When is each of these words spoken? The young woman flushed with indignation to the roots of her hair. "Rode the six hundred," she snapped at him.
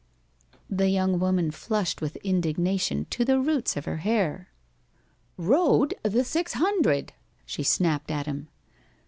The 0.67 0.89
young 0.89 1.19
woman 1.19 1.51
flushed 1.51 2.01
with 2.01 2.15
indignation 2.23 3.05
to 3.11 3.23
the 3.23 3.39
roots 3.39 3.77
of 3.77 3.85
her 3.85 3.97
hair. 3.97 4.49
"Rode 5.37 5.93
the 6.01 6.23
six 6.23 6.53
hundred," 6.53 7.13
she 7.45 7.61
snapped 7.61 8.09
at 8.09 8.25
him. 8.25 8.47